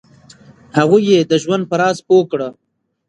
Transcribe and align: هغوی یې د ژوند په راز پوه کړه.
هغوی 0.77 1.01
یې 1.11 1.19
د 1.31 1.33
ژوند 1.43 1.63
په 1.69 1.75
راز 1.81 1.97
پوه 2.07 2.23
کړه. 2.31 2.49